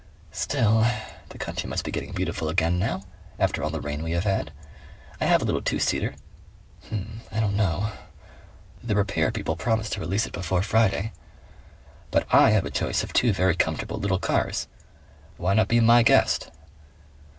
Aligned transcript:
Still. 0.31 0.83
The 1.29 1.37
country 1.37 1.69
must 1.69 1.85
be 1.85 1.91
getting 1.91 2.11
beautiful 2.11 2.49
again 2.49 2.79
now, 2.79 3.03
after 3.37 3.61
all 3.61 3.69
the 3.69 3.79
rain 3.79 4.01
we 4.01 4.13
have 4.13 4.23
had. 4.23 4.51
I 5.19 5.25
have 5.25 5.43
a 5.43 5.45
little 5.45 5.61
two 5.61 5.77
seater. 5.77 6.15
I 6.91 7.39
don't 7.39 7.55
know.... 7.55 7.91
The 8.83 8.95
repair 8.95 9.31
people 9.31 9.55
promise 9.55 9.91
to 9.91 9.99
release 9.99 10.25
it 10.25 10.33
before 10.33 10.63
Friday." 10.63 11.13
"But 12.09 12.25
I 12.33 12.49
have 12.49 12.65
a 12.65 12.71
choice 12.71 13.03
of 13.03 13.13
two 13.13 13.31
very 13.31 13.55
comfortable 13.55 13.97
little 13.99 14.17
cars. 14.17 14.67
Why 15.37 15.53
not 15.53 15.67
be 15.67 15.79
my 15.79 16.01
guest?" 16.01 16.49